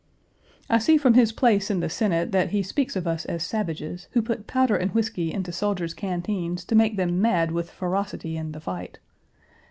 [0.67, 4.07] I see from his place in the Senate that he speaks of us as savages,
[4.13, 8.51] who put powder and whisky into soldiers' canteens to make them mad with ferocity in
[8.53, 8.97] the fight.